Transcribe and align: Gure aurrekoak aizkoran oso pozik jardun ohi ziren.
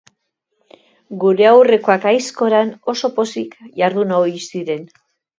Gure 1.23 1.47
aurrekoak 1.49 2.07
aizkoran 2.11 2.71
oso 2.93 3.11
pozik 3.19 3.53
jardun 3.83 4.15
ohi 4.21 4.41
ziren. 4.47 4.83